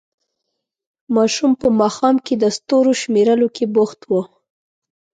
ماشوم 1.15 1.51
په 1.61 1.67
ماښام 1.79 2.15
کې 2.25 2.33
د 2.37 2.43
ستورو 2.57 2.91
شمېرلو 3.01 3.47
کې 3.55 3.65
بوخت 3.73 3.99
وو. 4.09 4.21